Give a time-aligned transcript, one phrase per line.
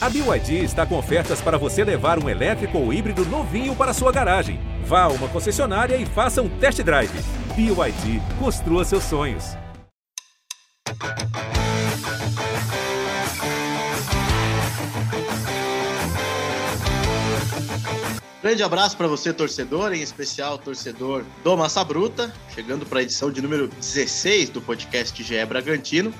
[0.00, 4.12] A BYD está com ofertas para você levar um elétrico ou híbrido novinho para sua
[4.12, 4.60] garagem.
[4.84, 7.10] Vá a uma concessionária e faça um test drive.
[7.56, 9.56] BYD, construa seus sonhos.
[18.40, 23.32] Grande abraço para você, torcedor, em especial torcedor do Massa Bruta, chegando para a edição
[23.32, 26.14] de número 16 do podcast GE Bragantino,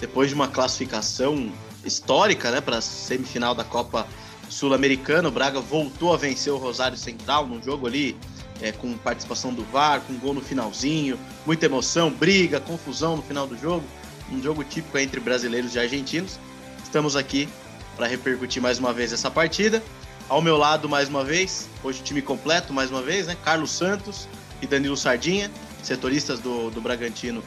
[0.00, 1.52] depois de uma classificação
[1.84, 4.06] histórica né, para a semifinal da Copa
[4.48, 5.28] Sul-Americana.
[5.28, 8.16] O Braga voltou a vencer o Rosário Central num jogo ali
[8.60, 13.46] é, com participação do VAR, com gol no finalzinho, muita emoção, briga, confusão no final
[13.46, 13.84] do jogo.
[14.32, 16.38] Um jogo típico entre brasileiros e argentinos.
[16.82, 17.48] Estamos aqui
[17.96, 19.82] para repercutir mais uma vez essa partida.
[20.28, 23.36] Ao meu lado, mais uma vez, hoje time completo, mais uma vez, né?
[23.44, 24.26] Carlos Santos
[24.62, 25.50] e Danilo Sardinha,
[25.82, 27.42] setoristas do, do Bragantino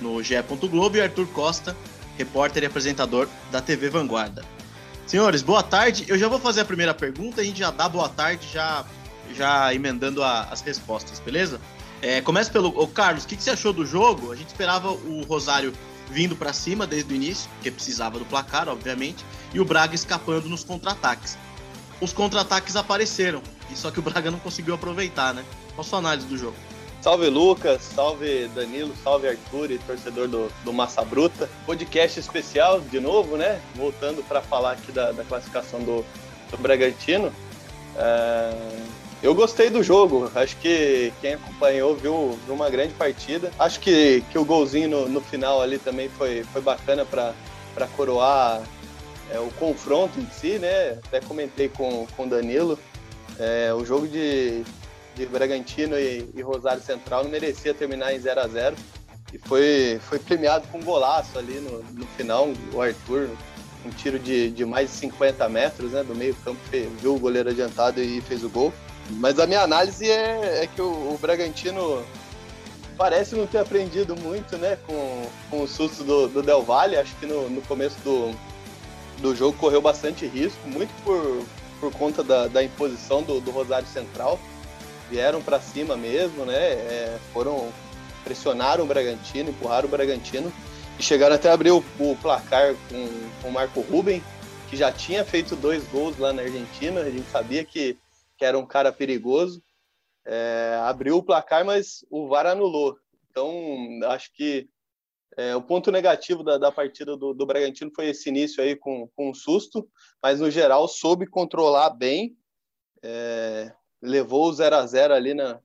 [0.00, 0.34] no GE.
[0.70, 1.74] Globo, e Arthur Costa,
[2.18, 4.44] repórter e apresentador da TV Vanguarda.
[5.06, 6.04] Senhores, boa tarde.
[6.08, 8.84] Eu já vou fazer a primeira pergunta, a gente já dá boa tarde, já,
[9.34, 11.58] já emendando a, as respostas, beleza?
[12.02, 12.68] É, começa pelo.
[12.78, 14.32] Ô, Carlos, o que, que você achou do jogo?
[14.32, 15.72] A gente esperava o Rosário
[16.10, 19.24] vindo para cima desde o início, porque precisava do placar, obviamente,
[19.54, 21.38] e o Braga escapando nos contra-ataques
[22.00, 23.42] os contra-ataques apareceram.
[23.74, 25.44] Só que o Braga não conseguiu aproveitar, né?
[25.74, 26.56] Qual a sua análise do jogo?
[27.00, 31.48] Salve Lucas, salve Danilo, salve Arthur torcedor do, do Massa Bruta.
[31.64, 33.60] Podcast especial de novo, né?
[33.76, 36.04] Voltando para falar aqui da, da classificação do,
[36.50, 37.32] do Bragantino.
[37.96, 38.52] É,
[39.22, 43.50] eu gostei do jogo, acho que quem acompanhou viu, viu uma grande partida.
[43.58, 48.60] Acho que, que o golzinho no, no final ali também foi, foi bacana para coroar
[49.30, 50.98] é, o confronto em si, né?
[51.06, 52.76] Até comentei com o Danilo.
[53.38, 54.64] É, o jogo de,
[55.18, 58.76] de Bragantino e, e, Rosário Central não merecia terminar em 0 a 0
[59.32, 62.48] e foi, foi premiado com um golaço ali no, no final.
[62.72, 63.28] O Arthur,
[63.84, 66.60] um tiro de, de mais de 50 metros né, do meio campo,
[67.00, 68.72] viu o goleiro adiantado e fez o gol.
[69.10, 72.02] Mas a minha análise é, é que o, o, Bragantino
[72.96, 76.96] parece não ter aprendido muito né, com, com o susto do, do Del Valle.
[76.96, 78.34] Acho que no, no começo do,
[79.20, 81.44] do jogo correu bastante risco, muito por,
[81.80, 84.38] por conta da, da imposição do, do Rosário Central.
[85.10, 86.72] Vieram para cima mesmo, né?
[86.72, 87.72] É, foram
[88.24, 90.52] pressionaram o Bragantino, empurraram o Bragantino
[90.98, 93.08] e chegaram até a abrir o, o placar com,
[93.40, 94.22] com o Marco Ruben,
[94.68, 97.00] que já tinha feito dois gols lá na Argentina.
[97.00, 97.96] A gente sabia que,
[98.36, 99.62] que era um cara perigoso.
[100.26, 102.98] É, abriu o placar, mas o VAR anulou.
[103.30, 103.50] Então,
[104.10, 104.68] acho que
[105.38, 109.08] é, o ponto negativo da, da partida do, do, Bragantino foi esse início aí com,
[109.14, 109.88] com um susto,
[110.20, 112.36] mas no geral soube controlar bem,
[113.02, 115.60] é, levou o 0 a 0 ali na,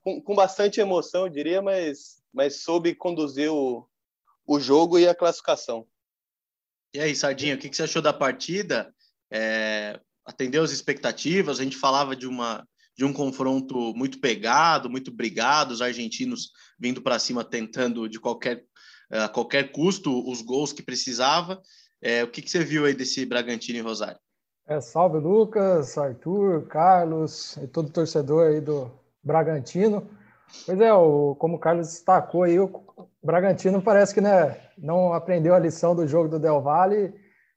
[0.00, 3.88] com, com, bastante emoção, eu diria, mas, mas soube conduzir o,
[4.46, 5.86] o jogo e a classificação.
[6.94, 8.94] E aí, Sardinha, o que, que você achou da partida?
[9.30, 11.58] É, atendeu as expectativas?
[11.58, 17.00] A gente falava de uma de um confronto muito pegado, muito brigado, os argentinos vindo
[17.00, 18.66] para cima tentando de qualquer
[19.10, 21.60] a qualquer custo os gols que precisava.
[22.00, 24.18] É, o que, que você viu aí desse Bragantino e Rosário?
[24.66, 28.90] É, salve Lucas, Arthur, Carlos e todo torcedor aí do
[29.22, 30.08] Bragantino.
[30.64, 32.70] Pois é, o, como o Carlos destacou aí, o
[33.22, 37.12] Bragantino parece que né, não aprendeu a lição do jogo do Del Valle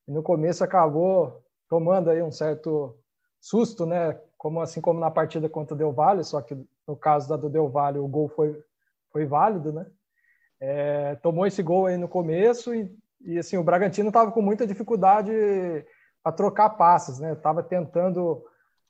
[0.08, 2.98] e no começo acabou tomando aí um certo
[3.40, 4.20] susto, né?
[4.38, 6.56] Como assim como na partida contra o Del Valle, só que
[6.88, 8.60] no caso da do Del Valle o gol foi
[9.12, 9.86] foi válido, né?
[10.60, 14.66] É, tomou esse gol aí no começo e, e assim o Bragantino estava com muita
[14.66, 15.32] dificuldade
[16.26, 17.36] para trocar passes, né?
[17.36, 18.44] Tava tentando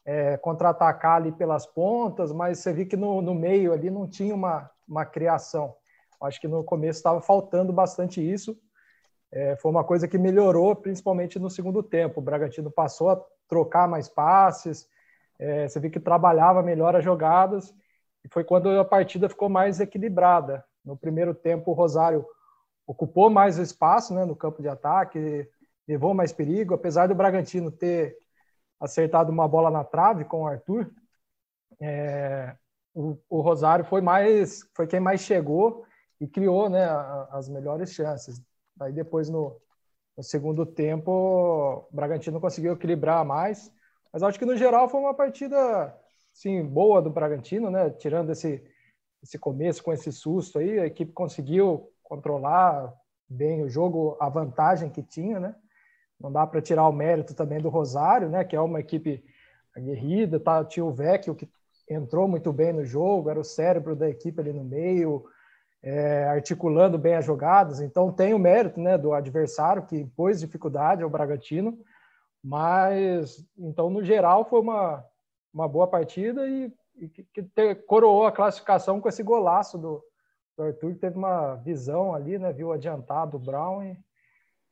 [0.06, 4.34] é, contra-atacar ali pelas pontas, mas você viu que no, no meio ali não tinha
[4.34, 5.76] uma, uma criação.
[6.22, 8.58] Acho que no começo estava faltando bastante isso.
[9.30, 12.22] É, foi uma coisa que melhorou, principalmente no segundo tempo.
[12.22, 14.88] O Bragantino passou a trocar mais passes,
[15.38, 17.76] é, você viu que trabalhava melhor as jogadas,
[18.24, 20.64] e foi quando a partida ficou mais equilibrada.
[20.86, 22.26] No primeiro tempo, o Rosário
[22.88, 25.50] ocupou mais o espaço né, no campo de ataque,
[25.88, 28.18] levou mais perigo, apesar do Bragantino ter
[28.80, 30.92] acertado uma bola na trave com o Arthur.
[31.80, 32.56] É,
[32.94, 35.86] o, o, Rosário foi mais, foi quem mais chegou
[36.20, 36.88] e criou, né,
[37.32, 38.42] as melhores chances.
[38.80, 39.60] Aí depois no,
[40.18, 43.72] no segundo tempo, o Bragantino conseguiu equilibrar mais,
[44.12, 45.94] mas acho que no geral foi uma partida,
[46.34, 48.64] sim, boa do Bragantino, né, tirando esse
[49.26, 52.94] esse começo com esse susto aí, a equipe conseguiu controlar
[53.28, 55.56] bem o jogo, a vantagem que tinha, né?
[56.20, 58.44] Não dá para tirar o mérito também do Rosário, né?
[58.44, 59.24] Que é uma equipe
[59.76, 60.64] aguerrida, tá?
[60.64, 61.48] Tinha o Vecchio que
[61.90, 65.26] entrou muito bem no jogo, era o cérebro da equipe ali no meio,
[65.84, 67.80] é, articulando bem as jogadas.
[67.80, 68.98] Então tem o mérito, né?
[68.98, 71.78] Do adversário que impôs dificuldade ao Bragantino,
[72.44, 75.04] Mas, então, no geral, foi uma,
[75.54, 80.04] uma boa partida e, e que, que coroou a classificação com esse golaço do,
[80.56, 82.54] do Arthur, que teve uma visão ali, né?
[82.54, 83.98] Viu adiantado o Brown e,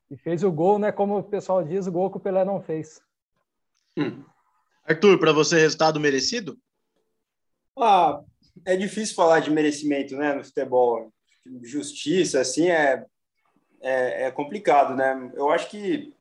[0.09, 0.91] e fez o gol, né?
[0.91, 3.01] Como o pessoal diz, o gol que o Pelé não fez.
[3.97, 4.23] Hum.
[4.85, 6.57] Arthur, para você, resultado merecido?
[7.77, 8.21] Ah,
[8.65, 11.11] é difícil falar de merecimento, né, no futebol.
[11.61, 13.05] Justiça, assim, é,
[13.81, 15.31] é, é complicado, né?
[15.35, 16.13] Eu acho que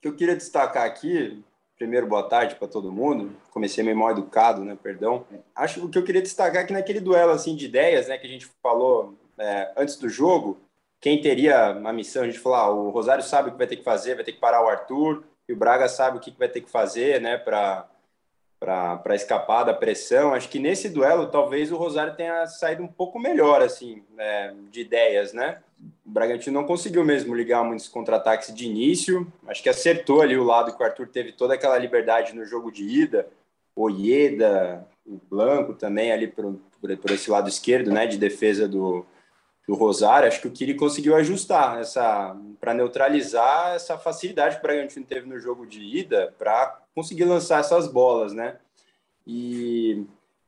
[0.00, 1.42] que eu queria destacar aqui,
[1.76, 3.36] primeiro boa tarde para todo mundo.
[3.50, 4.78] Comecei meio mal educado, né?
[4.80, 5.26] Perdão.
[5.54, 8.26] Acho que o que eu queria destacar aqui naquele duelo assim de ideias, né, que
[8.26, 10.60] a gente falou é, antes do jogo,
[11.00, 13.84] quem teria a missão, gente falou, ah, o Rosário sabe o que vai ter que
[13.84, 16.60] fazer, vai ter que parar o Arthur, e o Braga sabe o que vai ter
[16.60, 17.88] que fazer, né, para
[18.58, 20.32] para escapar da pressão.
[20.32, 24.80] Acho que nesse duelo talvez o Rosário tenha saído um pouco melhor assim né, de
[24.80, 25.60] ideias, né?
[26.04, 29.30] O Bragantino não conseguiu mesmo ligar muitos contra-ataques de início.
[29.46, 32.72] Acho que acertou ali o lado que o Arthur teve toda aquela liberdade no jogo
[32.72, 33.28] de ida.
[33.74, 38.66] O Ieda, o Blanco também ali por, por, por esse lado esquerdo, né, de defesa
[38.66, 39.04] do,
[39.66, 44.62] do Rosário, acho que o Kiri conseguiu ajustar essa para neutralizar essa facilidade que o
[44.62, 48.56] Bragantino teve no jogo de ida para conseguir lançar essas bolas, né?
[49.26, 50.04] E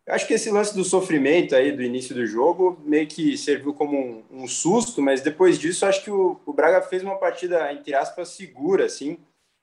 [0.09, 3.99] acho que esse lance do sofrimento aí do início do jogo meio que serviu como
[3.99, 7.95] um, um susto, mas depois disso acho que o, o, Braga fez uma partida, entre
[7.95, 9.19] aspas, segura, assim.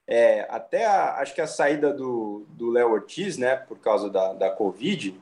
[0.07, 4.51] É, até a, acho que a saída do Léo Ortiz, né, por causa da, da
[4.51, 5.17] Covid,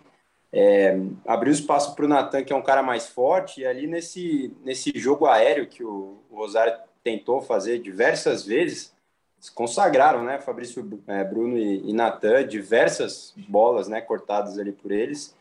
[0.55, 0.95] é,
[1.25, 4.91] abriu espaço para o Natan, que é um cara mais forte, e ali nesse, nesse
[4.95, 8.93] jogo aéreo que o, o Rosário tentou fazer diversas vezes,
[9.39, 10.39] se consagraram, né?
[10.39, 13.99] Fabrício é, Bruno e, e Natan, diversas bolas, né?
[13.99, 15.35] Cortadas ali por eles.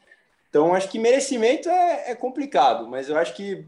[0.49, 3.67] Então, acho que merecimento é, é, complicado, mas eu acho que,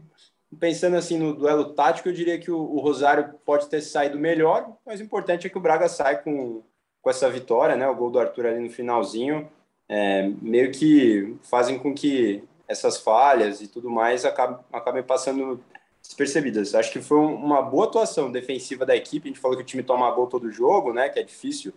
[0.59, 4.75] pensando assim no duelo tático, eu diria que o, o, Rosário pode ter saído melhor,
[4.85, 6.63] mas o importante é que o Braga sai com,
[7.01, 7.87] com essa vitória, né?
[7.87, 9.49] O gol do Arthur ali no finalzinho,
[9.87, 15.63] é, meio que fazem com que essas falhas e tudo mais acabem, acabem passando
[16.01, 16.75] despercebidas.
[16.75, 19.27] Acho que foi uma boa atuação defensiva da equipe.
[19.27, 21.09] A gente falou que o time toma gol todo jogo, né?
[21.09, 21.73] Que é difícil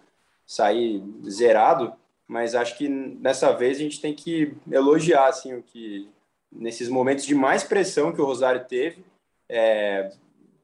[0.46, 1.92] sair zerado,
[2.26, 6.08] mas acho que dessa vez a gente tem que elogiar assim o que
[6.50, 9.04] nesses momentos de mais pressão que o Rosário teve,
[9.48, 10.10] é,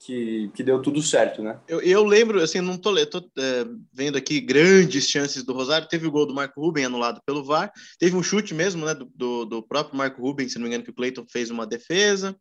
[0.05, 1.59] que, que deu tudo certo, né?
[1.67, 5.89] Eu, eu lembro, assim, não tô, tô é, vendo aqui grandes chances do Rosário.
[5.89, 9.11] Teve o gol do Marco Ruben anulado pelo VAR, teve um chute mesmo, né, do,
[9.15, 12.37] do, do próprio Marco Ruben, se não me engano, que o Cleiton fez uma defesa.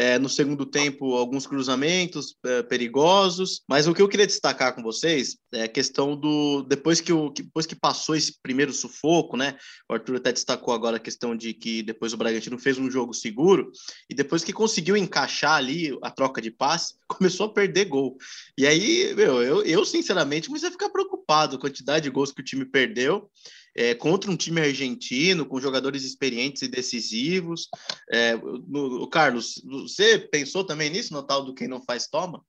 [0.00, 3.62] É, no segundo tempo, alguns cruzamentos é, perigosos.
[3.68, 6.62] Mas o que eu queria destacar com vocês é a questão do.
[6.62, 9.58] Depois que, o, depois que passou esse primeiro sufoco, né?
[9.90, 13.12] O Arthur até destacou agora a questão de que depois o Bragantino fez um jogo
[13.12, 13.72] seguro
[14.08, 18.16] e depois que conseguiu encaixar ali a troca de passe, começou a perder gol.
[18.56, 22.30] E aí, meu, eu, eu sinceramente comecei a ficar preocupado com a quantidade de gols
[22.30, 23.28] que o time perdeu
[23.76, 27.68] é, contra um time argentino, com jogadores experientes e decisivos.
[28.10, 32.44] É, no, Carlos, você pensou também nisso, no tal do quem não faz toma?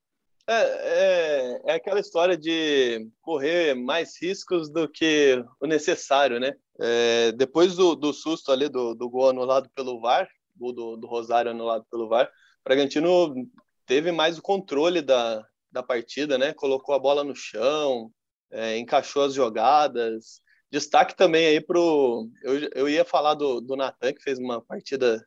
[0.47, 6.53] É, é, é, aquela história de correr mais riscos do que o necessário, né?
[6.81, 10.27] É, depois do, do, susto ali do, do gol anulado pelo VAR,
[10.57, 13.47] gol do, do Rosário anulado pelo VAR, o Bragantino
[13.85, 16.51] teve mais o controle da, da partida, né?
[16.51, 18.11] Colocou a bola no chão,
[18.49, 22.29] é, encaixou as jogadas, Destaque também aí pro.
[22.43, 25.25] Eu, eu ia falar do, do Natan, que fez uma partida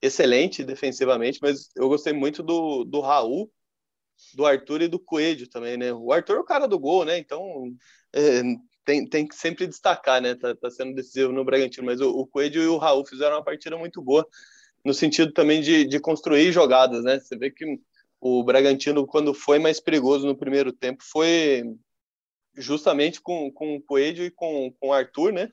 [0.00, 3.50] excelente defensivamente, mas eu gostei muito do, do Raul,
[4.34, 5.92] do Arthur e do Coelho também, né?
[5.92, 7.18] O Arthur é o cara do gol, né?
[7.18, 7.72] Então
[8.14, 8.42] é,
[8.84, 10.34] tem, tem que sempre destacar, né?
[10.34, 13.44] Tá, tá sendo decisivo no Bragantino, mas o, o Coelho e o Raul fizeram uma
[13.44, 14.26] partida muito boa,
[14.84, 17.18] no sentido também de, de construir jogadas, né?
[17.20, 17.64] Você vê que
[18.20, 21.62] o Bragantino, quando foi mais perigoso no primeiro tempo, foi
[22.58, 25.50] justamente com, com o Coelho e com, com o Arthur, né?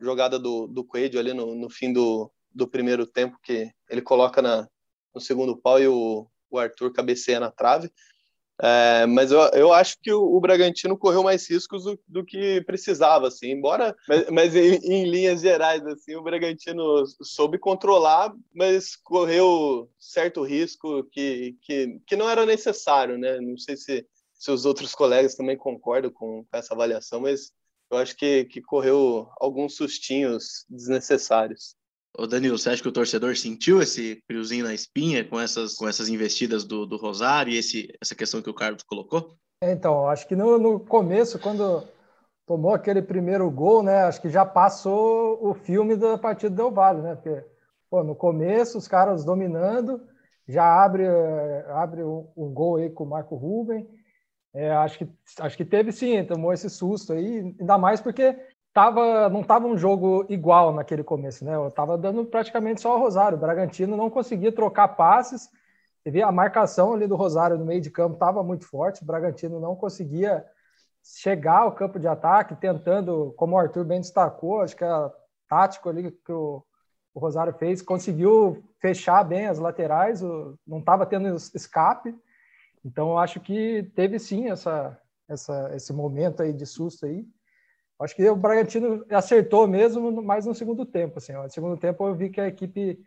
[0.00, 4.42] Jogada do, do Coelho ali no, no fim do, do primeiro tempo, que ele coloca
[4.42, 4.68] na,
[5.14, 7.90] no segundo pau e o, o Arthur cabeceia na trave.
[8.58, 12.62] É, mas eu, eu acho que o, o Bragantino correu mais riscos do, do que
[12.62, 18.96] precisava, assim, embora, mas, mas em, em, linhas gerais, assim, o Bragantino soube controlar, mas
[18.96, 23.38] correu certo risco que, que, que não era necessário, né?
[23.40, 24.06] Não sei se
[24.38, 27.52] se os outros colegas também concordam com, com essa avaliação, mas
[27.90, 31.76] eu acho que, que correu alguns sustinhos desnecessários.
[32.18, 35.86] Ô Danilo, você acha que o torcedor sentiu esse friozinho na espinha com essas, com
[35.86, 39.36] essas investidas do, do Rosário e esse, essa questão que o Carlos colocou?
[39.62, 41.86] Então, acho que no, no começo, quando
[42.46, 44.04] tomou aquele primeiro gol, né?
[44.04, 47.16] Acho que já passou o filme da partida do Vale, né?
[47.16, 47.44] Porque
[47.90, 50.00] pô, no começo os caras dominando,
[50.48, 51.04] já abre,
[51.68, 53.86] abre o, o gol aí com o Marco Ruben,
[54.54, 55.08] É, acho, que,
[55.40, 58.34] acho que teve sim, tomou esse susto aí, ainda mais porque
[58.72, 61.56] tava, não estava um jogo igual naquele começo, né?
[61.56, 63.38] Eu tava dando praticamente só o Rosário.
[63.38, 65.48] O Bragantino não conseguia trocar passes.
[66.04, 69.02] Você a marcação ali do Rosário no meio de campo estava muito forte.
[69.02, 70.44] O Bragantino não conseguia
[71.02, 75.10] chegar ao campo de ataque, tentando, como o Arthur bem destacou, acho que a
[75.48, 76.62] tático ali que o,
[77.14, 82.14] o Rosário fez, conseguiu fechar bem as laterais, o, não estava tendo escape.
[82.86, 84.96] Então, eu acho que teve sim essa,
[85.28, 87.26] essa, esse momento aí de susto aí.
[88.00, 91.18] Acho que o Bragantino acertou mesmo, mais no segundo tempo.
[91.18, 91.32] Assim.
[91.32, 93.04] No segundo tempo eu vi que a equipe,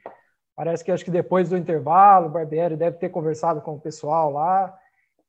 [0.53, 4.31] parece que acho que depois do intervalo, o Barbieri deve ter conversado com o pessoal
[4.31, 4.77] lá,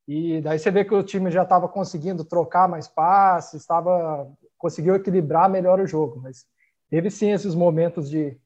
[0.09, 4.29] e daí você vê que o time já estava conseguindo trocar mais passes, estava
[4.59, 6.45] conseguiu equilibrar melhor o jogo, mas
[6.91, 8.37] teve sim esses momentos de,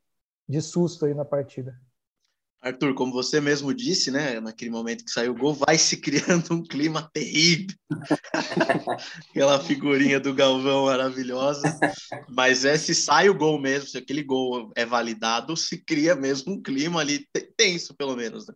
[0.46, 1.74] de susto aí na partida.
[2.64, 6.54] Arthur, como você mesmo disse, né, naquele momento que saiu o gol, vai se criando
[6.54, 7.76] um clima terrível.
[9.30, 11.78] Aquela figurinha do Galvão maravilhosa.
[12.26, 16.54] Mas é se sai o gol mesmo, se aquele gol é validado, se cria mesmo
[16.54, 18.54] um clima ali tenso, pelo menos, né?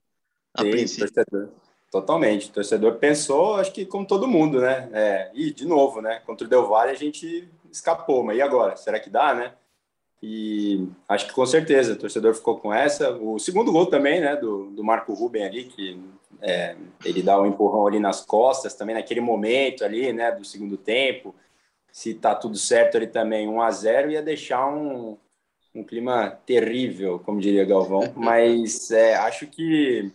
[0.55, 1.13] A Sim, princípio.
[1.13, 1.49] Torcedor.
[1.91, 2.49] Totalmente.
[2.49, 4.89] O torcedor pensou, acho que como todo mundo, né?
[4.93, 6.21] É, e de novo, né?
[6.21, 8.75] Contra o Del Valle a gente escapou, mas e agora?
[8.77, 9.55] Será que dá, né?
[10.23, 13.13] E acho que com certeza o torcedor ficou com essa.
[13.17, 16.01] O segundo gol também, né, do, do Marco Ruben ali, que
[16.43, 20.77] é, ele dá um empurrão ali nas costas também, naquele momento ali, né, do segundo
[20.77, 21.35] tempo.
[21.93, 25.17] Se tá tudo certo ali também, 1 a 0 ia deixar um,
[25.75, 28.13] um clima terrível, como diria Galvão.
[28.17, 30.13] Mas é, acho que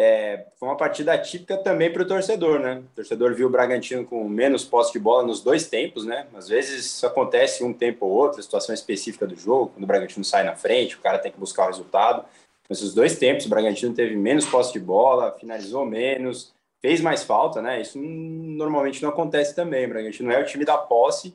[0.00, 2.84] é, foi uma partida atípica também para o torcedor, né?
[2.92, 6.28] O torcedor viu o Bragantino com menos posse de bola nos dois tempos, né?
[6.36, 10.24] Às vezes isso acontece um tempo ou outro, situação específica do jogo, quando o Bragantino
[10.24, 12.24] sai na frente, o cara tem que buscar o resultado.
[12.70, 17.60] Nesses dois tempos, o Bragantino teve menos posse de bola, finalizou menos, fez mais falta,
[17.60, 17.80] né?
[17.80, 19.84] Isso normalmente não acontece também.
[19.84, 21.34] O Bragantino é o time da posse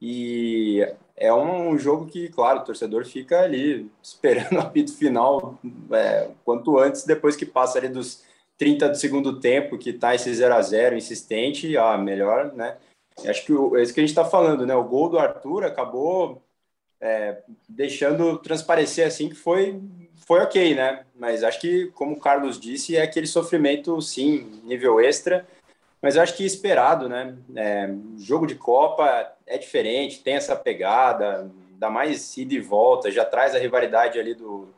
[0.00, 5.58] e é um jogo que, claro, o torcedor fica ali esperando o apito final
[5.92, 8.24] é, quanto antes, depois que passa ali dos
[8.56, 12.76] 30 do segundo tempo, que tá esse 0 a 0 insistente, ah, melhor, né?
[13.26, 14.74] Acho que o, é isso que a gente está falando, né?
[14.74, 16.42] O gol do Arthur acabou
[17.00, 19.80] é, deixando transparecer assim que foi
[20.26, 21.04] foi ok, né?
[21.14, 25.46] Mas acho que, como o Carlos disse, é aquele sofrimento, sim, nível extra
[26.02, 27.36] mas eu acho que esperado, né?
[27.54, 33.24] É, jogo de Copa é diferente, tem essa pegada, dá mais ida e volta, já
[33.24, 34.68] traz a rivalidade ali do,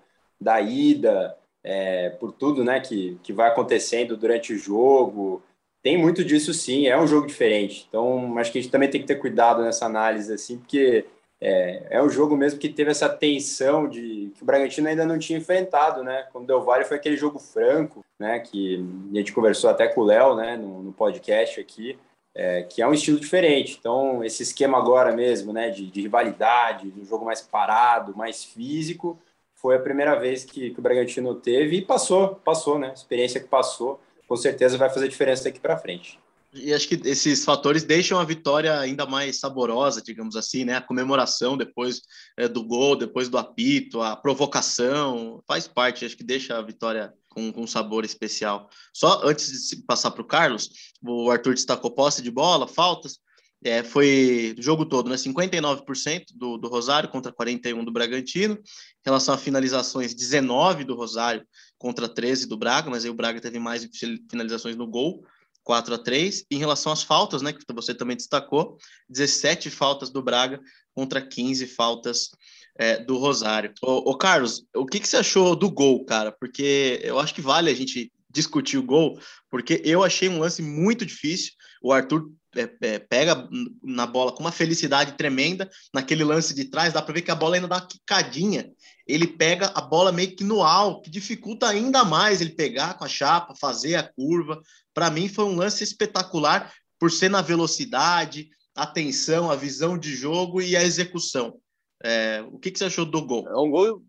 [0.41, 5.43] da ida, é, por tudo né, que, que vai acontecendo durante o jogo.
[5.83, 7.87] Tem muito disso sim, é um jogo diferente.
[7.89, 11.05] Então, acho que a gente também tem que ter cuidado nessa análise, assim, porque
[11.45, 15.19] é, é um jogo mesmo que teve essa tensão de que o Bragantino ainda não
[15.19, 16.29] tinha enfrentado, né?
[16.33, 18.39] Quando deu vale foi aquele jogo franco, né?
[18.39, 18.77] Que
[19.11, 20.57] a gente conversou até com o Léo, né?
[20.57, 21.99] No, no, podcast aqui,
[22.33, 23.77] é, que é um estilo diferente.
[23.77, 25.69] Então esse esquema agora mesmo, né?
[25.71, 29.19] De, de rivalidade, de um jogo mais parado, mais físico,
[29.57, 32.93] foi a primeira vez que, que o Bragantino teve e passou, passou, né?
[32.95, 36.21] Experiência que passou, com certeza vai fazer diferença daqui para frente.
[36.55, 40.77] E acho que esses fatores deixam a vitória ainda mais saborosa, digamos assim, né?
[40.77, 42.03] A comemoração depois
[42.37, 47.13] é, do gol, depois do apito, a provocação, faz parte, acho que deixa a vitória
[47.31, 48.69] com, com um sabor especial.
[48.93, 50.71] Só antes de passar para o Carlos,
[51.03, 53.19] o Arthur destacou posse de bola, faltas,
[53.65, 55.17] é, foi o jogo todo, né?
[55.17, 58.55] 59% do, do Rosário contra 41% do Bragantino.
[58.55, 58.61] Em
[59.07, 61.47] relação a finalizações, 19% do Rosário
[61.79, 63.89] contra 13% do Braga, mas aí o Braga teve mais
[64.29, 65.25] finalizações no gol.
[65.63, 68.77] 4 a 3 Em relação às faltas, né, que você também destacou,
[69.09, 70.61] 17 faltas do Braga
[70.95, 72.31] contra 15 faltas
[72.77, 73.73] é, do Rosário.
[73.83, 76.33] Ô, ô Carlos, o que, que você achou do gol, cara?
[76.33, 79.19] Porque eu acho que vale a gente discutir o gol,
[79.51, 81.53] porque eu achei um lance muito difícil.
[81.83, 83.49] O Arthur é, é, pega
[83.83, 87.35] na bola com uma felicidade tremenda, naquele lance de trás, dá para ver que a
[87.35, 88.71] bola ainda dá uma quicadinha.
[89.07, 93.05] Ele pega a bola meio que no alto, que dificulta ainda mais ele pegar com
[93.05, 94.61] a chapa, fazer a curva.
[94.95, 100.15] Para mim foi um lance espetacular por ser na velocidade, a atenção, a visão de
[100.15, 101.59] jogo e a execução.
[102.05, 103.47] É, o que, que você achou do gol?
[103.49, 104.03] É um gol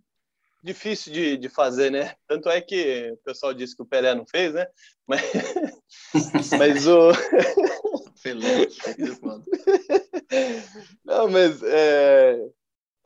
[0.63, 2.15] difícil de, de fazer, né?
[2.27, 4.65] Tanto é que o pessoal disse que o Pelé não fez, né?
[5.05, 5.21] Mas,
[6.57, 7.11] mas o.
[8.23, 8.67] Pelé,
[11.03, 12.39] não, mas é,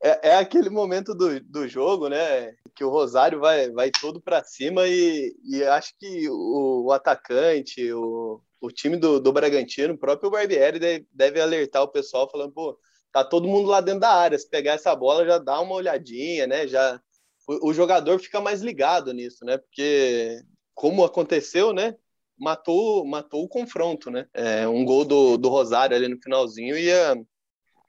[0.03, 2.53] é, é, aquele momento do, do jogo, né?
[2.75, 7.91] Que o Rosário vai, vai todo para cima e, e acho que o, o atacante,
[7.91, 12.53] o, o time do, do Bragantino, o próprio Barbieri deve, deve alertar o pessoal falando,
[12.53, 12.79] pô,
[13.11, 14.37] tá todo mundo lá dentro da área.
[14.37, 16.67] Se pegar essa bola, já dá uma olhadinha, né?
[16.67, 17.01] Já
[17.47, 19.57] o, o jogador fica mais ligado nisso, né?
[19.57, 20.43] Porque
[20.75, 21.95] como aconteceu, né?
[22.37, 24.27] Matou, matou o confronto, né?
[24.33, 27.15] É, um gol do, do Rosário ali no finalzinho ia,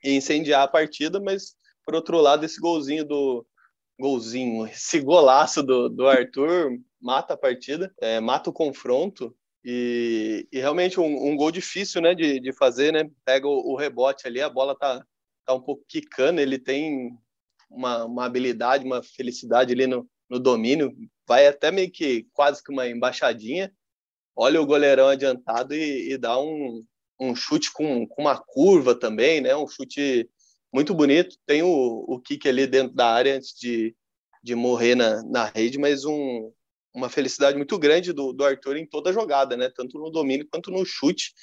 [0.03, 3.45] ia incendiar a partida, mas por outro lado, esse golzinho do
[3.99, 10.59] golzinho, esse golaço do, do Arthur mata a partida, é, mata o confronto e, e
[10.59, 13.09] realmente um, um, gol difícil, né, de, de fazer, né?
[13.25, 15.03] Pega o, o, rebote ali, a bola tá,
[15.45, 17.11] tá um pouco quicando, ele tem
[17.69, 20.95] uma, uma habilidade, uma felicidade ali no, no domínio,
[21.27, 23.71] vai até meio que quase que uma embaixadinha,
[24.39, 26.85] olha o goleirão adiantado e, e dá um,
[27.19, 29.53] um chute com, com uma curva também, né?
[29.53, 30.29] Um chute
[30.73, 31.35] muito bonito.
[31.45, 33.93] Tem o, o kick ali dentro da área antes de,
[34.41, 36.53] de morrer na, na rede, mas um,
[36.95, 39.69] uma felicidade muito grande do, do Arthur em toda a jogada, né?
[39.75, 41.33] Tanto no domínio quanto no chute,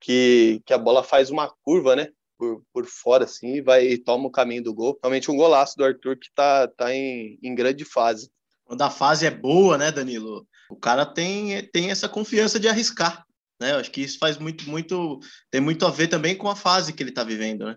[0.00, 2.08] que, que a bola faz uma curva, né?
[2.38, 4.98] Por, por fora, assim, e vai e toma o caminho do gol.
[5.02, 8.30] Realmente um golaço do Arthur que tá, tá em, em grande fase.
[8.64, 10.46] Quando a fase é boa, né, Danilo?
[10.70, 13.24] O cara tem, tem essa confiança de arriscar,
[13.60, 13.72] né?
[13.72, 15.18] Eu acho que isso faz muito, muito,
[15.50, 17.76] tem muito a ver também com a fase que ele tá vivendo, né?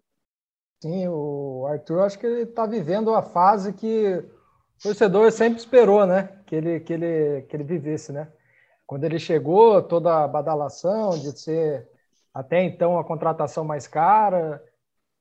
[0.81, 4.15] Sim, o Arthur, acho que ele tá vivendo a fase que
[4.79, 6.29] o torcedor sempre esperou, né?
[6.45, 8.27] Que ele, que ele, que ele vivesse, né?
[8.87, 11.87] Quando ele chegou, toda a badalação de ser
[12.33, 14.63] até então a contratação mais cara.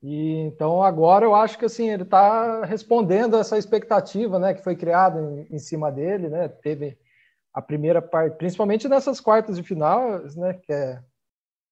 [0.02, 4.74] E então agora eu acho que assim ele está respondendo essa expectativa, né, que foi
[4.74, 6.48] criada em, em, cima dele, né?
[6.48, 6.98] Teve
[7.52, 11.02] a primeira parte, principalmente nessas quartas de final, né, que é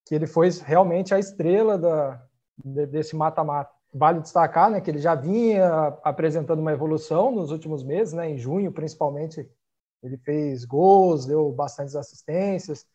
[0.09, 2.23] que ele foi realmente a estrela da,
[2.57, 3.71] desse mata-mata.
[3.93, 8.39] Vale destacar né, que ele já vinha apresentando uma evolução nos últimos meses, né, em
[8.39, 9.47] junho principalmente,
[10.03, 12.87] ele fez gols, deu bastantes assistências,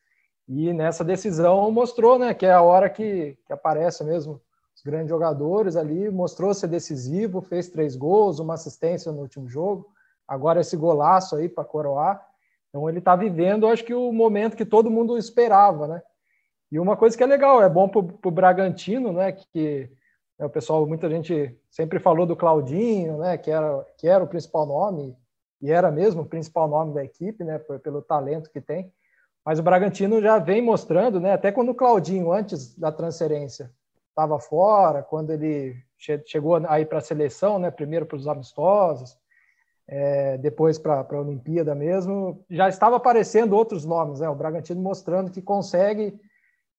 [0.47, 4.41] e nessa decisão mostrou né, que é a hora que, que aparece mesmo
[4.75, 9.87] os grandes jogadores ali, mostrou ser decisivo, fez três gols, uma assistência no último jogo,
[10.27, 12.32] agora esse golaço aí para coroar.
[12.73, 16.01] Então ele está vivendo, acho que o momento que todo mundo esperava, né?
[16.71, 19.31] E uma coisa que é legal, é bom para o Bragantino, né?
[19.31, 19.91] Que
[20.37, 20.45] né?
[20.45, 24.65] O pessoal, muita gente sempre falou do Claudinho, né, que era, que era o principal
[24.65, 25.15] nome,
[25.61, 28.91] e era mesmo o principal nome da equipe, né, pelo talento que tem.
[29.45, 33.71] Mas o Bragantino já vem mostrando, né, até quando o Claudinho, antes da transferência,
[34.09, 39.17] estava fora, quando ele che chegou aí para a seleção, né, primeiro para os amistosos,
[39.87, 45.31] é, depois para a Olimpíada mesmo, já estava aparecendo outros nomes, né, o Bragantino mostrando
[45.31, 46.19] que consegue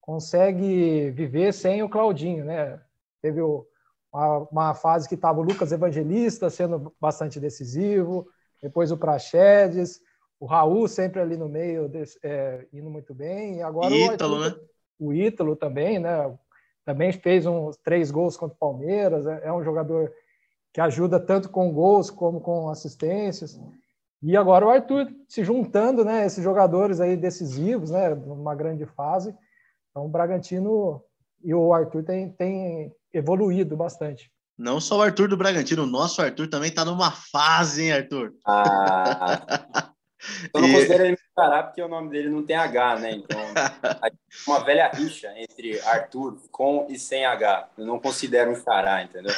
[0.01, 2.79] consegue viver sem o Claudinho, né?
[3.23, 3.67] Teve o,
[4.13, 8.29] uma, uma, fase que estava o Lucas Evangelista sendo bastante decisivo,
[8.61, 10.03] depois o Praxedes,
[10.39, 11.91] o Raul sempre ali no meio,
[12.23, 13.57] é, indo muito bem.
[13.57, 14.55] E agora Ítalo, o, né?
[14.99, 16.37] O Ítalo também, né?
[16.85, 19.27] Também fez uns três gols contra o Palmeiras.
[19.27, 20.13] É, é um jogador
[20.75, 23.57] que ajuda tanto com gols como com assistências.
[24.21, 26.27] E agora o Arthur se juntando, né?
[26.27, 28.13] Esses jogadores aí decisivos, né?
[28.13, 29.33] Numa grande fase.
[29.91, 31.01] Então o Bragantino
[31.45, 34.33] e o Arthur tem, tem evoluído bastante.
[34.59, 38.33] Não só o Arthur do Bragantino, o nosso Arthur também está numa fase, hein, Arthur?
[38.45, 39.93] Ah,
[40.53, 40.73] eu não e...
[40.73, 43.13] considero ele Xará porque o nome dele não tem H, né?
[43.13, 43.41] Então,
[44.47, 47.71] uma velha rixa entre Arthur com e sem H.
[47.77, 49.35] Eu não considero um Xará, entendeu?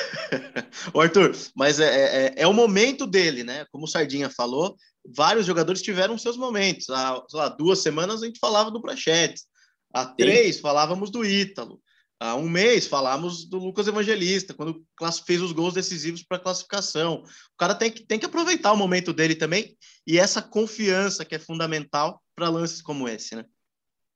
[0.92, 3.64] o Arthur, mas é, é, é, o momento dele, né?
[3.72, 4.76] Como o Sardinha falou,
[5.14, 6.90] vários jogadores tiveram seus momentos.
[6.90, 9.44] Há lá, duas semanas a gente falava do Prachetes.
[9.92, 11.80] Há três falávamos do Ítalo.
[12.18, 14.82] Há um mês falamos do Lucas Evangelista, quando
[15.26, 17.22] fez os gols decisivos para a classificação.
[17.22, 19.76] O cara tem que, tem que aproveitar o momento dele também
[20.06, 23.44] e essa confiança que é fundamental para lances como esse, né?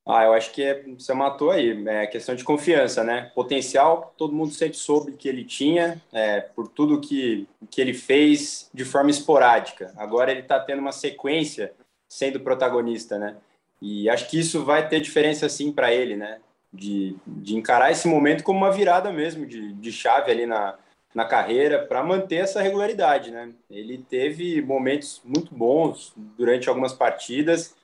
[0.07, 3.31] Ah, eu acho que é, você matou aí, é questão de confiança, né?
[3.35, 8.71] Potencial, todo mundo sempre soube que ele tinha, é, por tudo que, que ele fez
[8.73, 9.93] de forma esporádica.
[9.97, 11.73] Agora ele está tendo uma sequência
[12.09, 13.37] sendo protagonista, né?
[13.81, 16.41] E acho que isso vai ter diferença sim para ele, né?
[16.73, 20.79] De, de encarar esse momento como uma virada mesmo de, de chave ali na,
[21.15, 23.53] na carreira para manter essa regularidade, né?
[23.69, 27.75] Ele teve momentos muito bons durante algumas partidas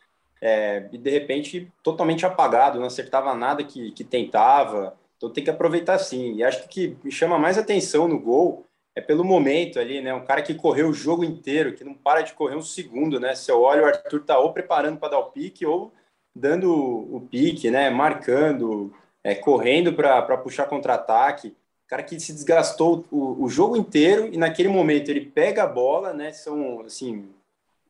[0.40, 4.96] é, e de repente totalmente apagado, não acertava nada que, que tentava.
[5.16, 6.36] Então tem que aproveitar sim.
[6.36, 10.14] E acho que que me chama mais atenção no gol é pelo momento ali, né?
[10.14, 13.34] Um cara que correu o jogo inteiro, que não para de correr um segundo, né?
[13.34, 15.92] Se eu olho, o Arthur tá ou preparando para dar o pique ou
[16.36, 18.92] dando o pique, né, marcando,
[19.24, 21.56] é, correndo para puxar contra-ataque.
[21.88, 26.12] Cara que se desgastou o, o, jogo inteiro e naquele momento ele pega a bola,
[26.12, 26.32] né?
[26.32, 27.28] São assim,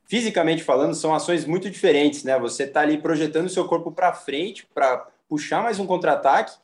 [0.06, 2.38] fisicamente falando, são ações muito diferentes, né?
[2.38, 6.56] Você tá ali projetando seu corpo para frente para puxar mais um contra-ataque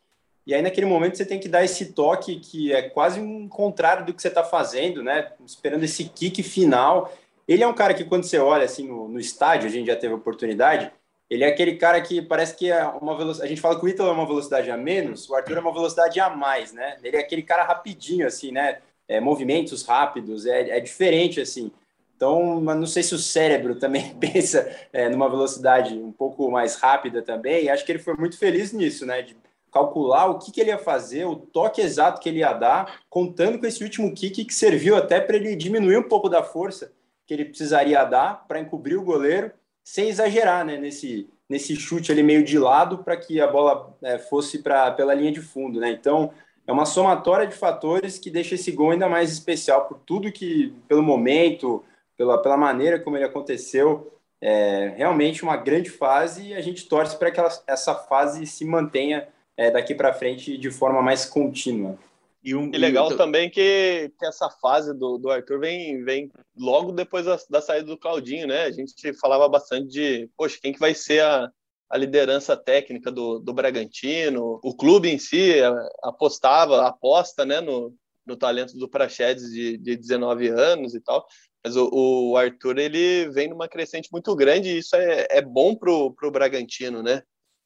[0.47, 4.05] e aí naquele momento você tem que dar esse toque que é quase um contrário
[4.05, 5.33] do que você está fazendo, né?
[5.45, 7.13] Esperando esse kick final.
[7.49, 9.97] Ele é um cara que quando você olha assim no, no estádio, a gente já
[9.97, 10.93] teve oportunidade,
[11.33, 13.47] Ele é aquele cara que parece que é uma velocidade.
[13.47, 15.73] A gente fala que o Ítalo é uma velocidade a menos, o Arthur é uma
[15.73, 16.99] velocidade a mais, né?
[17.03, 18.81] Ele é aquele cara rapidinho, assim, né?
[19.09, 21.73] É, movimentos rápidos, é, é diferente, assim.
[22.15, 27.23] Então, não sei se o cérebro também pensa é, numa velocidade um pouco mais rápida
[27.23, 27.65] também.
[27.65, 29.23] E acho que ele foi muito feliz nisso, né?
[29.23, 29.35] De
[29.73, 33.59] calcular o que, que ele ia fazer, o toque exato que ele ia dar, contando
[33.59, 36.93] com esse último kick que serviu até para ele diminuir um pouco da força
[37.27, 39.51] que ele precisaria dar para encobrir o goleiro
[39.85, 44.19] sem exagerar né, nesse, nesse chute ali meio de lado para que a bola é,
[44.19, 45.81] fosse pra, pela linha de fundo.
[45.81, 45.91] Né?
[45.91, 46.33] Então,
[46.67, 50.73] é uma somatória de fatores que deixa esse gol ainda mais especial por tudo que,
[50.87, 51.85] pelo momento,
[52.17, 54.13] pela, pela maneira como ele aconteceu.
[54.41, 58.65] É realmente uma grande fase e a gente torce para que ela, essa fase se
[58.65, 61.97] mantenha é, daqui para frente de forma mais contínua.
[62.45, 66.31] E, um, e legal e também que, que essa fase do, do Arthur vem, vem
[66.57, 68.65] logo depois da, da, saída do Claudinho, né?
[68.65, 71.49] A gente falava bastante de, poxa, quem que vai ser a,
[71.89, 74.59] a liderança técnica do, do Bragantino?
[74.63, 75.55] O clube em si
[76.03, 77.95] apostava, aposta, né, no,
[78.27, 81.25] no talento do Praxedes de, de 19 anos e tal.
[81.65, 85.77] Mas o, o, Arthur, ele vem numa crescente muito grande e isso é, é bom
[85.77, 87.23] pro, pro Bragantino, né?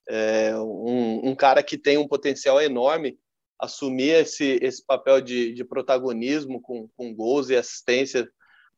[0.07, 3.19] É um, um cara que tem um potencial enorme
[3.59, 8.29] assumir esse, esse papel de, de protagonismo com, com gols e assistência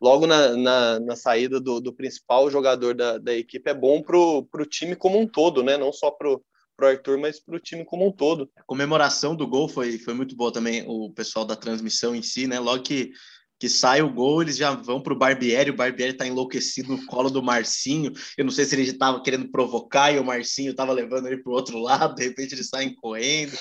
[0.00, 4.16] logo na, na, na saída do, do, principal jogador da, da equipe é bom para
[4.16, 5.76] o time como um todo, né?
[5.76, 6.42] Não só para o
[6.80, 8.48] Arthur, mas para o time como um todo.
[8.56, 12.46] A comemoração do gol foi, foi muito boa também, o pessoal da transmissão em si,
[12.46, 12.60] né?
[12.60, 13.10] Logo que,
[13.58, 17.04] que sai o gol, eles já vão para o Barbieri, o Barbieri está enlouquecido no
[17.06, 18.12] colo do Marcinho.
[18.36, 21.50] Eu não sei se ele estava querendo provocar e o Marcinho estava levando ele para
[21.50, 23.58] o outro lado, de repente eles saem correndo.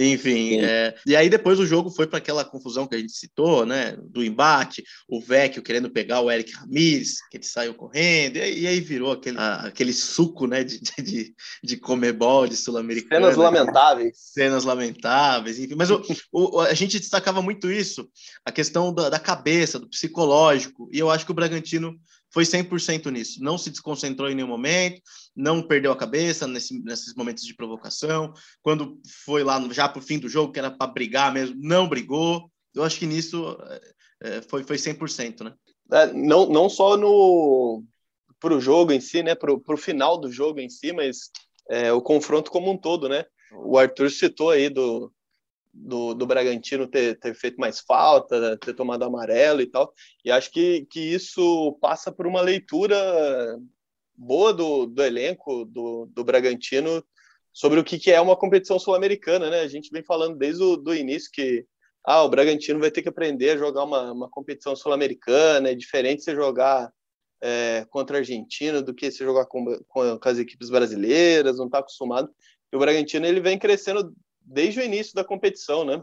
[0.00, 3.66] Enfim, é, e aí depois o jogo foi para aquela confusão que a gente citou,
[3.66, 3.96] né?
[4.00, 8.60] Do embate, o Vecchio querendo pegar o Eric Ramirez, que ele saiu correndo, e aí,
[8.60, 10.62] e aí virou aquele, a, aquele suco, né?
[10.62, 11.34] De, de,
[11.64, 13.24] de comebol, de sul-americano.
[13.24, 14.16] Cenas lamentáveis.
[14.16, 15.74] Cenas lamentáveis, enfim.
[15.74, 16.00] Mas o,
[16.32, 18.08] o, a gente destacava muito isso,
[18.44, 21.98] a questão da, da cabeça, do psicológico, e eu acho que o Bragantino
[22.32, 23.42] foi 100% nisso.
[23.42, 25.00] Não se desconcentrou em nenhum momento,
[25.34, 28.32] não perdeu a cabeça nesse, nesses momentos de provocação.
[28.62, 31.88] Quando foi lá já para o fim do jogo, que era para brigar mesmo, não
[31.88, 32.50] brigou.
[32.74, 33.56] Eu acho que nisso
[34.22, 35.54] é, foi, foi 100%, né?
[35.92, 37.84] É, não, não só no
[38.40, 39.34] para o jogo em si, né?
[39.34, 41.30] Para o final do jogo em si, mas
[41.68, 43.24] é, o confronto como um todo, né?
[43.52, 45.12] O Arthur citou aí do,
[45.72, 49.92] do, do Bragantino ter, ter feito mais falta, ter tomado amarelo e tal.
[50.24, 52.96] E acho que, que isso passa por uma leitura
[54.16, 57.04] boa do, do elenco do, do Bragantino
[57.52, 59.60] sobre o que, que é uma competição sul-americana, né?
[59.60, 61.64] A gente vem falando desde o do início que
[62.04, 66.22] ah, o Bragantino vai ter que aprender a jogar uma, uma competição sul-americana, é diferente
[66.22, 66.90] você jogar
[67.42, 71.66] é, contra a Argentina do que você jogar com, com, com as equipes brasileiras, não
[71.66, 72.30] está acostumado.
[72.72, 74.14] E o Bragantino ele vem crescendo
[74.48, 76.02] desde o início da competição, né?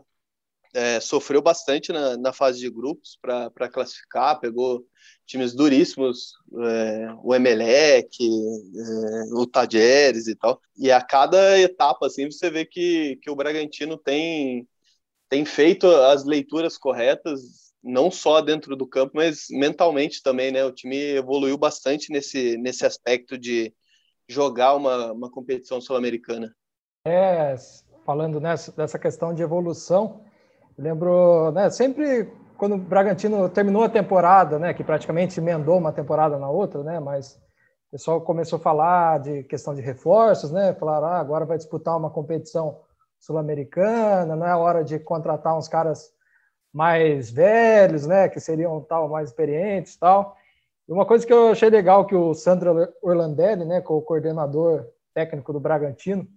[0.73, 4.85] É, sofreu bastante na, na, fase de grupos para classificar, pegou
[5.25, 6.33] times duríssimos,
[6.65, 10.59] é, o Emelec, é, o Tajeres e tal.
[10.77, 14.67] E a cada etapa, assim, você vê que, que o Bragantino tem,
[15.29, 20.65] tem feito as leituras corretas, não só dentro do campo, mas mentalmente também, né?
[20.65, 23.73] O time evoluiu bastante nesse, nesse aspecto de
[24.27, 26.53] jogar uma, uma competição sul-americana.
[27.05, 27.55] É,
[28.05, 30.21] falando nessa, dessa questão de evolução,
[30.77, 36.37] lembro, né, sempre quando o Bragantino terminou a temporada, né, que praticamente emendou uma temporada
[36.37, 37.33] na outra, né, mas
[37.87, 41.97] o pessoal começou a falar de questão de reforços, né, falaram, ah, agora vai disputar
[41.97, 42.79] uma competição
[43.19, 46.13] sul-americana, não é hora de contratar uns caras
[46.71, 50.35] mais velhos, né, que seriam tal mais experientes, tal.
[50.87, 54.01] E uma coisa que eu achei legal que o Sandro Orlandelli, né, que é o
[54.01, 56.27] coordenador técnico do Bragantino,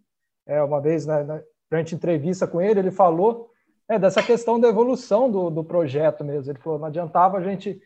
[0.47, 3.51] é, uma vez né, durante entrevista com ele, ele falou
[3.89, 6.51] é, dessa questão da evolução do, do projeto mesmo.
[6.51, 7.81] Ele falou, não adiantava a gente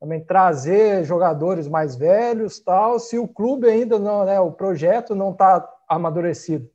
[0.00, 5.30] também trazer jogadores mais velhos, tal, se o clube ainda não, né, o projeto não
[5.30, 6.68] está amadurecido.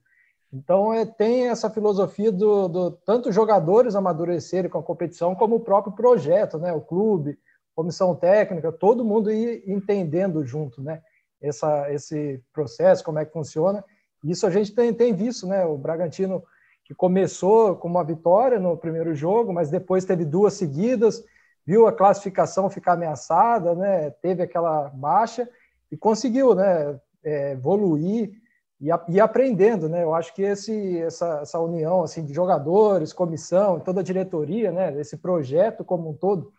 [0.51, 5.59] Então é, tem essa filosofia do, do tanto jogadores amadurecerem com a competição como o
[5.59, 7.37] próprio projeto, né, o clube,
[7.75, 11.01] comissão técnica, todo mundo ir entendendo junto, né,
[11.41, 13.83] essa, esse processo, como é que funciona
[14.23, 15.65] isso a gente tem, tem visto, né?
[15.65, 16.43] O Bragantino
[16.83, 21.23] que começou com uma vitória no primeiro jogo, mas depois teve duas seguidas,
[21.65, 24.09] viu a classificação ficar ameaçada, né?
[24.09, 25.47] Teve aquela baixa
[25.91, 26.99] e conseguiu, né?
[27.23, 28.31] É, evoluir
[28.79, 30.03] e, e, aprendendo, né?
[30.03, 34.99] Eu acho que esse, essa, essa união assim de jogadores, comissão, toda a diretoria, né?
[34.99, 36.53] Esse projeto como um todo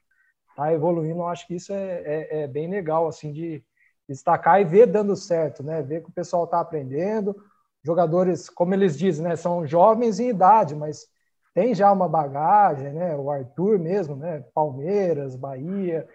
[0.51, 1.21] está evoluindo.
[1.21, 3.65] Eu acho que isso é, é, é bem legal, assim, de,
[4.11, 5.83] destacar e ver dando certo, né?
[5.83, 7.37] Ver que o pessoal está aprendendo.
[7.83, 9.37] Jogadores, como eles dizem, né?
[9.37, 11.07] São jovens em idade, mas
[11.55, 13.17] tem já uma bagagem, né?
[13.17, 14.45] O Arthur mesmo, né?
[14.55, 16.07] Palmeiras, Bahia,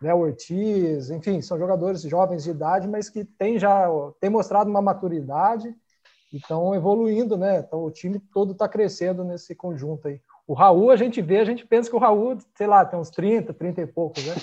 [0.00, 0.14] né?
[0.14, 3.86] Ortiz, enfim, são jogadores jovens de idade, mas que tem já
[4.20, 5.74] tem mostrado uma maturidade
[6.32, 7.58] e estão evoluindo, né?
[7.60, 10.20] Então o time todo está crescendo nesse conjunto aí.
[10.46, 13.10] O Raul, a gente vê, a gente pensa que o Raul, sei lá, tem uns
[13.10, 14.34] 30, 30 e poucos, né?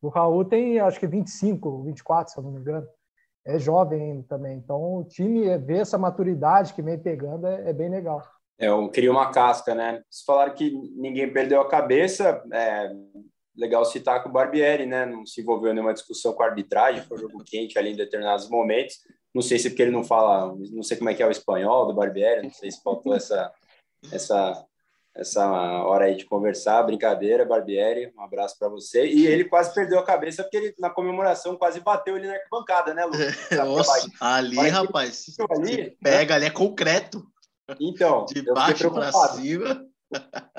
[0.00, 2.86] O Raul tem, acho que 25, 24, se eu não me engano.
[3.54, 4.56] É jovem também.
[4.56, 8.22] Então, o time vê essa maturidade que vem pegando é, é bem legal.
[8.58, 10.02] É, cria uma casca, né?
[10.08, 12.42] Vocês falaram que ninguém perdeu a cabeça.
[12.52, 12.92] É
[13.56, 15.06] legal citar que o Barbieri, né?
[15.06, 17.96] Não se envolveu em nenhuma discussão com a arbitragem, foi um jogo quente ali em
[17.96, 18.96] determinados momentos.
[19.34, 21.30] Não sei se é porque ele não fala, não sei como é que é o
[21.30, 23.52] espanhol do Barbieri, não sei se faltou essa,
[24.12, 24.66] essa
[25.20, 25.46] essa
[25.84, 29.06] hora aí de conversar, brincadeira, Barbieri, um abraço para você.
[29.06, 32.94] E ele quase perdeu a cabeça porque ele, na comemoração, quase bateu ele na arquibancada,
[32.94, 33.12] né, Lu?
[33.54, 37.22] Nossa, ali, rapaz, ali, pega, ali é concreto.
[37.78, 39.86] Então, de baixo para cima.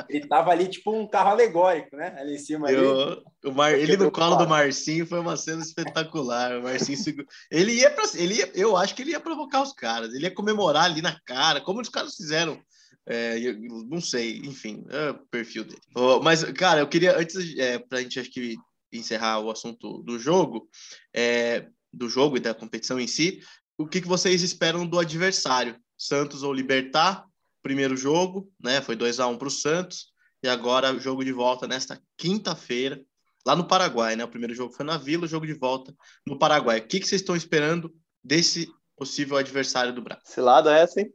[0.07, 2.15] Ele tava ali tipo um carro alegórico, né?
[2.17, 2.69] Ali em cima.
[2.69, 2.77] Ali.
[2.77, 3.73] Eu, o Mar...
[3.73, 6.57] Ele no colo do Marcinho foi uma cena espetacular.
[6.57, 7.27] O Marcinho segura...
[7.49, 8.49] ele ia para ele ia...
[8.55, 11.81] eu acho que ele ia provocar os caras, ele ia comemorar ali na cara, como
[11.81, 12.57] os caras fizeram
[13.05, 13.53] é,
[13.87, 15.81] não sei, enfim, é o perfil dele.
[16.23, 18.57] Mas, cara, eu queria, antes, é, para a gente acho que
[18.91, 20.69] encerrar o assunto do jogo,
[21.13, 23.41] é, do jogo e da competição em si,
[23.77, 25.75] o que, que vocês esperam do adversário?
[25.97, 27.25] Santos ou Libertar?
[27.63, 28.81] Primeiro jogo, né?
[28.81, 30.07] Foi 2 a 1 um para o Santos,
[30.43, 33.01] e agora jogo de volta nesta quinta-feira,
[33.45, 34.23] lá no Paraguai, né?
[34.23, 35.93] O primeiro jogo foi na Vila, o jogo de volta
[36.25, 36.79] no Paraguai.
[36.79, 40.23] O que, que vocês estão esperando desse possível adversário do Brasil?
[40.27, 41.05] Esse lado é assim.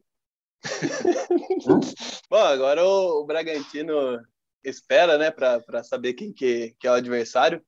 [2.31, 4.21] Bom, agora o, o, Bragantino
[4.65, 7.63] espera, né, para saber quem que, que, é o adversário.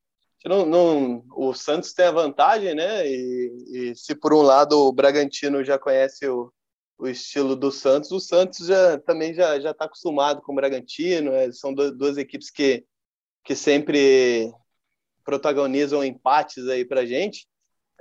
[0.45, 3.07] Não, não, o Santos tem a vantagem, né?
[3.07, 6.53] E, e, se por um lado o Bragantino já conhece o,
[6.97, 11.33] o estilo do Santos, o Santos já também já está acostumado com o Bragantino.
[11.33, 12.85] É, são do, duas equipes que
[13.49, 14.53] que sempre
[15.25, 17.49] protagonizam empates aí para gente.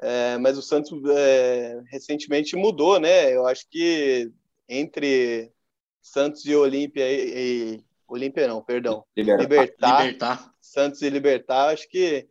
[0.02, 3.34] É, mas o Santos é, recentemente mudou, né?
[3.34, 4.30] Eu acho que
[4.68, 5.52] entre
[6.02, 10.54] Santos e Olímpia e, e Olímpia não, perdão, Libertar, Libertar, Libertar.
[10.62, 12.28] Santos e Libertar, acho que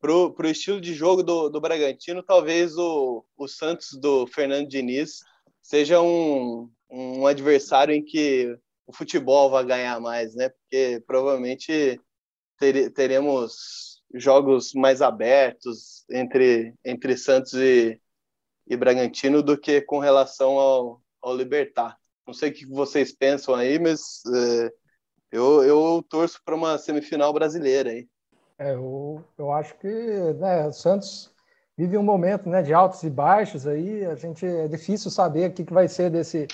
[0.00, 5.20] pro, pro estilo de jogo do, do Bragantino, talvez o, o Santos do Fernando Diniz
[5.62, 10.48] seja um, um adversário em que o futebol vai ganhar mais, né?
[10.48, 12.00] Porque provavelmente
[12.58, 18.00] ter, teremos jogos mais abertos entre, entre Santos e,
[18.68, 21.98] e Bragantino do que com relação ao, ao Libertar.
[22.26, 24.72] Não sei o que vocês pensam aí, mas é,
[25.32, 28.08] eu, eu torço para uma semifinal brasileira aí.
[28.58, 31.32] É, eu, eu acho que né, o Santos
[31.76, 34.04] vive um momento né, de altos e baixos aí.
[34.06, 36.46] A gente é difícil saber o que, que vai ser desse,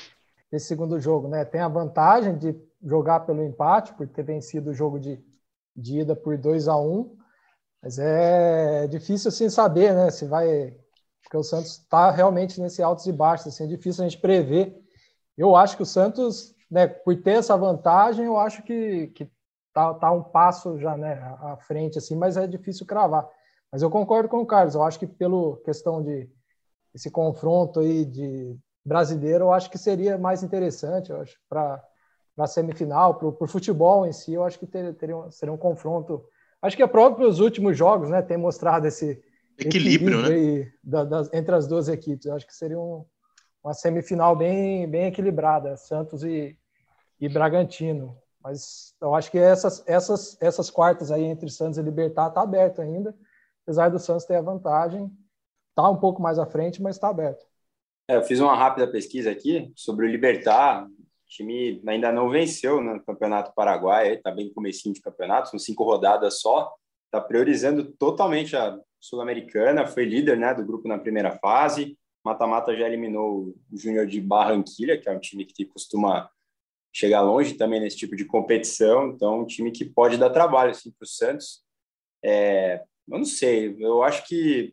[0.50, 1.28] desse segundo jogo.
[1.28, 1.44] Né?
[1.44, 5.22] Tem a vantagem de jogar pelo empate, por ter vencido o jogo de,
[5.76, 7.16] de ida por 2 a 1 um,
[7.82, 10.76] mas é difícil assim saber né, se vai
[11.22, 14.78] porque o Santos está realmente nesse altos e baixos, assim, é difícil a gente prever.
[15.36, 19.30] Eu acho que o Santos, né, por ter essa vantagem, eu acho que, que
[19.72, 23.28] tá, tá um passo já né, à frente, assim, mas é difícil cravar.
[23.70, 26.28] Mas eu concordo com o Carlos, eu acho que pelo questão de
[26.94, 28.54] esse confronto aí de
[28.84, 31.82] brasileiro, eu acho que seria mais interessante, eu acho, para
[32.36, 36.22] a semifinal, para o futebol em si, eu acho que ter, teria, seria um confronto.
[36.60, 39.22] Acho que é próprio os últimos jogos, né, tem mostrado esse,
[39.66, 40.72] equilíbrio, equilíbrio né?
[40.82, 42.26] Da, da, entre as duas equipes.
[42.26, 43.04] Eu acho que seria um,
[43.62, 46.56] uma semifinal bem, bem equilibrada, Santos e,
[47.20, 48.16] e Bragantino.
[48.42, 52.82] Mas eu acho que essas, essas, essas quartas aí entre Santos e Libertar tá aberto
[52.82, 53.14] ainda,
[53.62, 55.10] apesar do Santos ter a vantagem,
[55.74, 57.46] tá um pouco mais à frente, mas está aberto.
[58.08, 60.84] É, eu fiz uma rápida pesquisa aqui sobre o Libertar.
[60.84, 60.90] O
[61.28, 66.40] time ainda não venceu no Campeonato Paraguai, está bem comecinho de campeonato, são cinco rodadas
[66.40, 66.74] só.
[67.06, 71.98] Está priorizando totalmente a Sul-Americana, foi líder né, do grupo na primeira fase.
[72.24, 76.30] Mata-mata já eliminou o Júnior de Barranquilha, que é um time que costuma
[76.94, 79.08] chegar longe também nesse tipo de competição.
[79.08, 81.64] Então, um time que pode dar trabalho assim, para o Santos.
[82.24, 84.72] É, eu não sei, eu acho que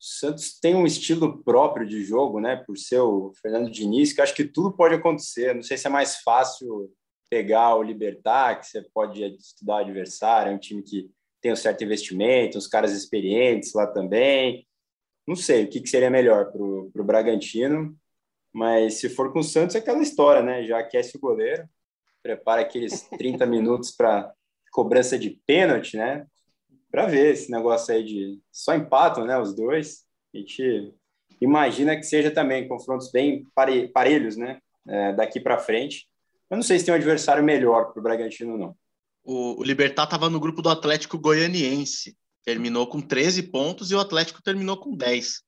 [0.00, 2.56] o Santos tem um estilo próprio de jogo, né?
[2.56, 5.54] Por ser o Fernando Diniz, que acho que tudo pode acontecer.
[5.54, 6.90] Não sei se é mais fácil
[7.28, 11.10] pegar o Libertar, que você pode estudar o adversário, é um time que
[11.44, 14.66] tem um certo investimento, os caras experientes lá também.
[15.28, 17.94] Não sei o que, que seria melhor para o Bragantino,
[18.50, 20.64] mas se for com o Santos é aquela história, né?
[20.64, 21.68] Já aquece o goleiro,
[22.22, 24.32] prepara aqueles 30 minutos para
[24.72, 26.26] cobrança de pênalti, né?
[26.90, 29.38] Para ver esse negócio aí de só empatam, né?
[29.38, 30.06] Os dois.
[30.34, 30.94] A gente
[31.42, 33.44] imagina que seja também confrontos bem
[33.92, 34.60] parelhos, né?
[34.88, 36.08] É, daqui para frente.
[36.48, 38.74] Eu não sei se tem um adversário melhor para o Bragantino, não.
[39.24, 42.16] O, o Libertar estava no grupo do Atlético Goianiense.
[42.44, 45.42] Terminou com 13 pontos e o Atlético terminou com 10.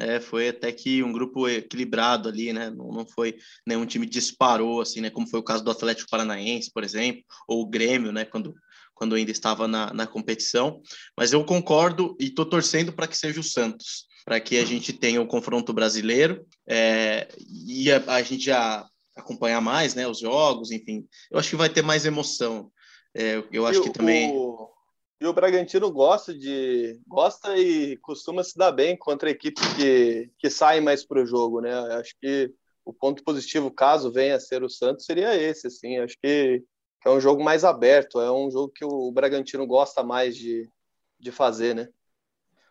[0.00, 2.70] É, foi até que um grupo equilibrado ali, né?
[2.70, 3.36] Não, não foi
[3.66, 5.10] nenhum time disparou, assim, né?
[5.10, 8.24] Como foi o caso do Atlético Paranaense, por exemplo, ou o Grêmio, né?
[8.24, 8.54] Quando,
[8.94, 10.80] quando ainda estava na, na competição.
[11.16, 14.92] Mas eu concordo e estou torcendo para que seja o Santos, para que a gente
[14.92, 17.26] tenha o confronto brasileiro é,
[17.66, 18.86] e a, a, gente já
[19.16, 20.06] acompanhar mais, né?
[20.06, 21.04] Os jogos, enfim.
[21.28, 22.70] Eu acho que vai ter mais emoção.
[23.18, 24.30] É, eu acho e que também.
[24.32, 24.68] O
[25.20, 30.48] e o Bragantino gosta de gosta e costuma se dar bem contra equipes que, que
[30.48, 31.72] saem mais para o jogo, né?
[31.96, 32.52] Acho que
[32.84, 35.98] o ponto positivo, caso venha a ser o Santos, seria esse, assim.
[35.98, 36.62] Acho que,
[37.02, 40.70] que é um jogo mais aberto, é um jogo que o Bragantino gosta mais de,
[41.18, 41.88] de fazer, né?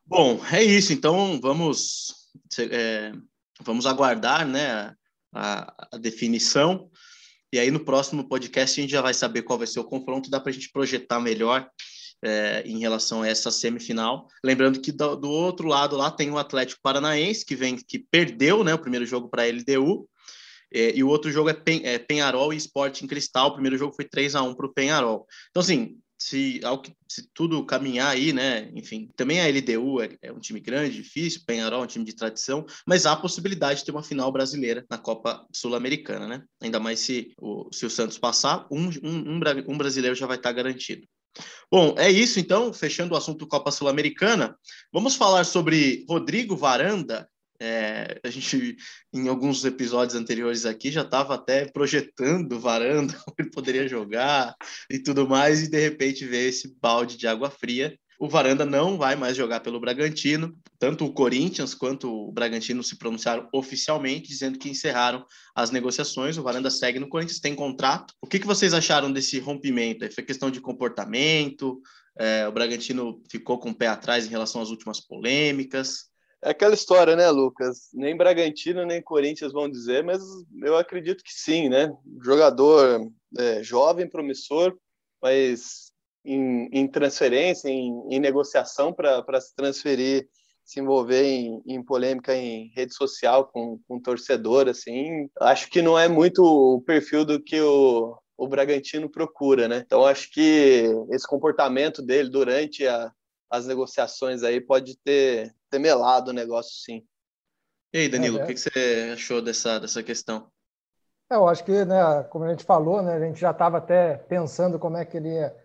[0.05, 0.93] Bom, é isso.
[0.93, 2.31] Então vamos
[2.71, 3.11] é,
[3.59, 4.95] vamos aguardar, né,
[5.33, 6.89] a, a definição.
[7.53, 10.29] E aí no próximo podcast a gente já vai saber qual vai ser o confronto,
[10.29, 11.69] dá para a gente projetar melhor
[12.23, 14.27] é, em relação a essa semifinal.
[14.43, 18.63] Lembrando que do, do, outro lado lá tem o Atlético Paranaense, que vem que perdeu
[18.63, 20.07] né, o primeiro jogo para a LDU,
[20.73, 23.49] é, e o outro jogo é, Pen, é Penharol e Sporting Cristal.
[23.49, 25.25] O primeiro jogo foi 3 a 1 para o Penharol.
[25.49, 26.59] Então, assim, se,
[27.07, 28.69] se, tudo caminhar aí, né?
[28.73, 32.15] Enfim, também a LDU é, é, um time grande, difícil, Penharol é um time de
[32.15, 36.43] tradição, mas há a possibilidade de ter uma final brasileira na Copa Sul-Americana, né?
[36.61, 40.51] Ainda mais se o, se o Santos passar, um, um, um brasileiro já vai estar
[40.51, 41.07] garantido.
[41.71, 44.57] Bom, é isso então, fechando o assunto Copa Sul-Americana.
[44.91, 47.29] Vamos falar sobre Rodrigo Varanda.
[47.59, 48.75] É, a gente,
[49.13, 54.55] em alguns episódios anteriores aqui, já estava até projetando Varanda, como ele poderia jogar
[54.89, 58.97] e tudo mais, e de repente vê esse balde de água fria o Varanda não
[58.97, 60.57] vai mais jogar pelo Bragantino.
[60.79, 65.23] Tanto o Corinthians quanto o Bragantino se pronunciaram oficialmente, dizendo que encerraram
[65.55, 66.37] as negociações.
[66.37, 68.13] O Varanda segue no Corinthians, tem contrato.
[68.21, 70.11] O que, que vocês acharam desse rompimento?
[70.11, 71.79] Foi questão de comportamento?
[72.17, 76.05] É, o Bragantino ficou com o pé atrás em relação às últimas polêmicas?
[76.43, 77.89] É aquela história, né, Lucas?
[77.93, 80.21] Nem Bragantino nem Corinthians vão dizer, mas
[80.63, 81.91] eu acredito que sim, né?
[82.23, 84.77] Jogador é, jovem, promissor,
[85.21, 85.91] mas
[86.23, 90.29] em, em transferência, em, em negociação para se transferir,
[90.63, 95.97] se envolver em, em, polêmica em rede social com, com torcedor, assim, acho que não
[95.97, 99.81] é muito o perfil do que o, o Bragantino procura, né?
[99.85, 103.09] Então acho que esse comportamento dele durante a,
[103.49, 107.05] as negociações aí pode ter, ter melado o negócio, sim.
[107.93, 110.49] E aí, Danilo, é, o que, que, você achou dessa, dessa questão?
[111.31, 114.17] É, eu acho que, né, como a gente falou, né, a gente já estava até
[114.17, 115.55] pensando como é que ele ia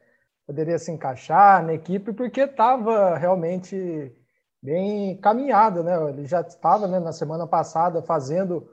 [0.46, 4.14] poderia se encaixar na equipe, porque estava realmente
[4.62, 5.96] bem caminhado, né?
[6.10, 8.68] Ele já estava né, na semana passada fazendo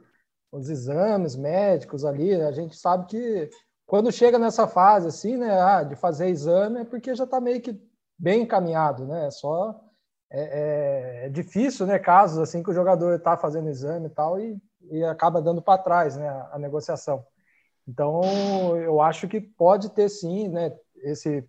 [0.52, 2.38] os exames médicos ali.
[2.38, 2.48] Né?
[2.48, 3.50] A gente sabe que
[3.86, 7.62] quando chega nessa fase assim, né, ah, de fazer exame, é porque já está meio
[7.62, 7.80] que
[8.18, 9.28] bem encaminhado, né?
[9.28, 9.80] É só
[10.32, 11.98] é, é, é, difícil, né?
[11.98, 14.58] Casos assim que o jogador está fazendo exame e tal e,
[14.92, 16.28] e acaba dando para trás, né?
[16.28, 17.26] A, a negociação.
[17.88, 18.22] Então,
[18.78, 20.72] eu acho que pode ter sim, né?
[20.98, 21.44] Esse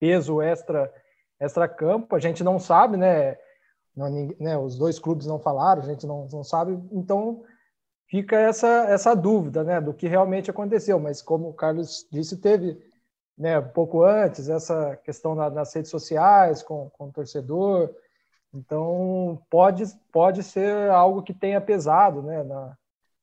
[0.00, 0.92] peso extra
[1.38, 3.36] extra campo, a gente não sabe, né?
[3.96, 4.58] Não, né?
[4.58, 7.42] Os dois clubes não falaram, a gente não, não sabe, então
[8.08, 9.80] fica essa essa dúvida, né?
[9.80, 10.98] Do que realmente aconteceu.
[10.98, 12.76] Mas como o Carlos disse, teve,
[13.38, 13.60] né?
[13.60, 17.94] Um pouco antes essa questão na, nas redes sociais com, com o torcedor,
[18.54, 22.42] então pode pode ser algo que tenha pesado, né?
[22.42, 22.76] Na,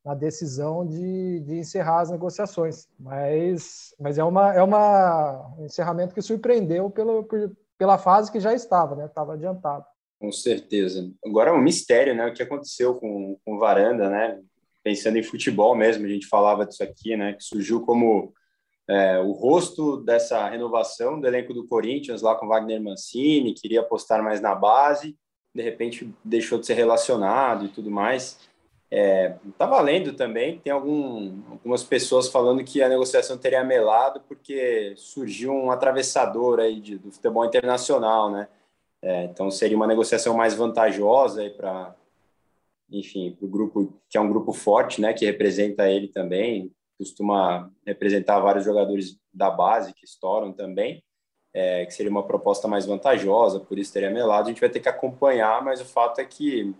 [0.04, 2.88] na decisão de, de encerrar as negociações.
[3.00, 8.39] Mas, mas é, uma, é uma, um encerramento que surpreendeu pelo, por, pela fase que
[8.39, 9.06] já estava, né?
[9.06, 9.86] Estava adiantado.
[10.20, 11.12] Com certeza.
[11.26, 12.28] Agora é um mistério, né?
[12.28, 14.39] O que aconteceu com, com Varanda, né?
[14.84, 17.34] Pensando em futebol mesmo, a gente falava disso aqui, né?
[17.34, 18.34] Que surgiu como
[18.91, 24.21] é, o rosto dessa renovação do elenco do Corinthians lá com Wagner Mancini, queria apostar
[24.21, 25.17] mais na base,
[25.56, 28.37] de repente deixou de ser relacionado e tudo mais.
[28.92, 34.94] É, tá valendo também, tem algum, algumas pessoas falando que a negociação teria melado porque
[34.98, 38.50] surgiu um atravessador aí de, do futebol internacional, né?
[39.02, 41.96] É, então seria uma negociação mais vantajosa para,
[42.92, 45.13] enfim, para o grupo que é um grupo forte, né?
[45.13, 46.69] Que representa ele também,
[47.02, 51.04] costuma representar vários jogadores da base que estouram também,
[51.52, 54.45] é, que seria uma proposta mais vantajosa, por isso teria melado.
[54.45, 56.75] A gente vai ter que acompanhar, mas o fato é que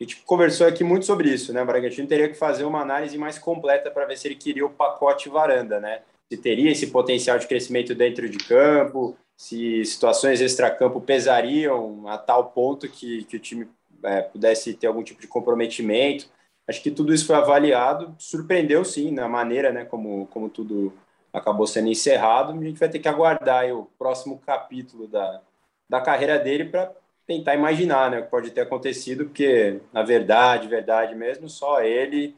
[0.00, 1.62] a gente conversou aqui muito sobre isso, né?
[1.62, 4.70] O Bragantino teria que fazer uma análise mais completa para ver se ele queria o
[4.70, 6.02] pacote varanda, né?
[6.32, 12.50] Se teria esse potencial de crescimento dentro de campo, se situações extracampo pesariam a tal
[12.50, 13.68] ponto que, que o time
[14.04, 16.28] é, pudesse ter algum tipo de comprometimento.
[16.66, 20.92] Acho que tudo isso foi avaliado, surpreendeu sim na maneira, né, como, como tudo
[21.32, 22.52] acabou sendo encerrado.
[22.52, 25.42] A gente vai ter que aguardar o próximo capítulo da,
[25.88, 26.90] da carreira dele para
[27.26, 32.34] tentar imaginar né, o que pode ter acontecido, porque, na verdade, verdade mesmo, só ele,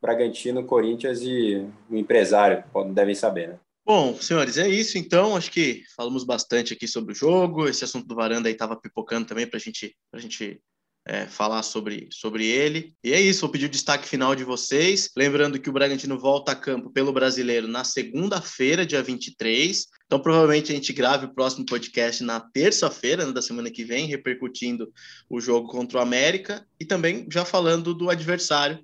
[0.00, 2.62] Bragantino, Corinthians e o empresário
[2.92, 3.58] devem saber, né?
[3.84, 5.34] Bom, senhores, é isso então.
[5.34, 7.66] Acho que falamos bastante aqui sobre o jogo.
[7.66, 10.60] Esse assunto do Varanda aí estava pipocando também para gente, a gente
[11.08, 12.94] é, falar sobre, sobre ele.
[13.02, 15.10] E é isso, vou pedir o destaque final de vocês.
[15.16, 19.86] Lembrando que o Bragantino volta a campo pelo brasileiro na segunda-feira, dia 23.
[20.04, 24.06] Então, provavelmente a gente grave o próximo podcast na terça-feira né, da semana que vem,
[24.06, 24.92] repercutindo
[25.30, 28.78] o jogo contra o América e também já falando do adversário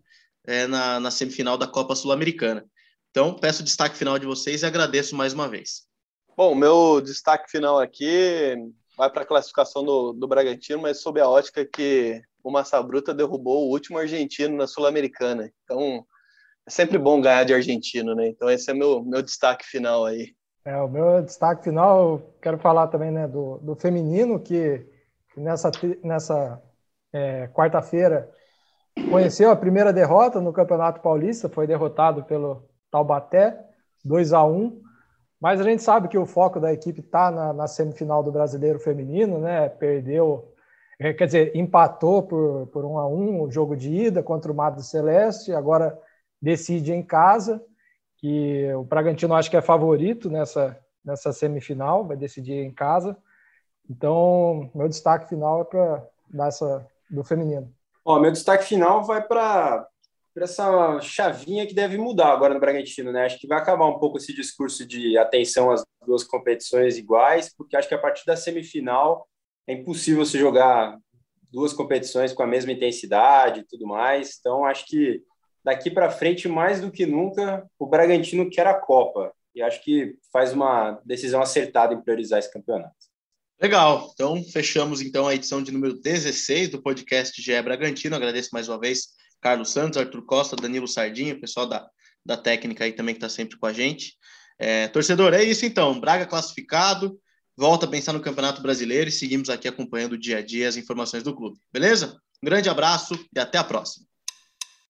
[0.47, 2.65] é, na, na semifinal da Copa Sul-Americana.
[3.11, 5.83] Então, peço o destaque final de vocês e agradeço mais uma vez.
[6.35, 8.57] Bom, meu destaque final aqui
[8.97, 13.15] vai para a classificação do, do Bragantino, mas sob a ótica que o Massa Bruta
[13.15, 15.51] derrubou o último argentino na Sul-Americana.
[15.65, 16.05] Então,
[16.67, 18.29] é sempre bom ganhar de argentino, né?
[18.29, 20.35] Então, esse é meu, meu destaque final aí.
[20.65, 24.87] É, o meu destaque final, quero falar também né, do, do feminino, que,
[25.33, 25.71] que nessa,
[26.03, 26.63] nessa
[27.13, 28.31] é, quarta-feira
[29.11, 33.59] conheceu a primeira derrota no Campeonato Paulista, foi derrotado pelo Taubaté,
[34.05, 34.84] 2 a 1
[35.45, 38.79] mas a gente sabe que o foco da equipe está na, na, semifinal do Brasileiro
[38.79, 39.69] Feminino, né?
[39.69, 40.51] Perdeu,
[40.99, 44.55] é, quer dizer, empatou por, por 1 a 1 o jogo de ida contra o
[44.55, 46.01] Mato Celeste, agora
[46.41, 47.63] decide em casa,
[48.17, 53.15] que o Bragantino acho que é favorito nessa, nessa semifinal, vai decidir em casa.
[53.91, 56.07] Então, meu destaque final é para
[56.47, 57.71] essa do feminino.
[58.03, 59.87] Ó, meu destaque final vai para
[60.35, 63.25] para essa chavinha que deve mudar agora no Bragantino, né?
[63.25, 67.77] Acho que vai acabar um pouco esse discurso de atenção às duas competições iguais, porque
[67.77, 69.29] acho que a partir da semifinal
[69.67, 70.99] é impossível se jogar
[71.53, 74.37] duas competições com a mesma intensidade e tudo mais.
[74.41, 75.23] Então, acho que
[75.65, 79.33] daqui para frente, mais do que nunca, o Bragantino quer a Copa.
[79.55, 82.93] E acho que faz uma decisão acertada em priorizar esse campeonato.
[83.63, 84.11] Legal.
[84.13, 88.17] Então, fechamos então a edição de número 16 do podcast GE Bragantino.
[88.17, 89.11] Agradeço mais uma vez
[89.45, 91.87] Carlos Santos, Arthur Costa, Danilo Sardinha, pessoal da,
[92.25, 94.17] da técnica aí também que está sempre com a gente.
[94.59, 96.01] É, torcedor, é isso então.
[96.01, 97.21] Braga classificado,
[97.55, 100.79] volta a pensar no Campeonato Brasileiro e seguimos aqui acompanhando o dia a dia as
[100.79, 101.59] informações do clube.
[101.71, 102.19] Beleza?
[102.43, 104.07] Um grande abraço e até a próxima.